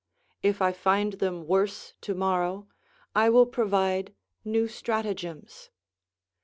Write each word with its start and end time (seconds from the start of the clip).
If 0.41 0.63
I 0.63 0.71
find 0.71 1.13
them 1.13 1.45
worse 1.45 1.93
tomorrow, 2.01 2.65
I 3.15 3.29
will 3.29 3.45
provide 3.45 4.15
new 4.43 4.67
stratagems. 4.67 5.69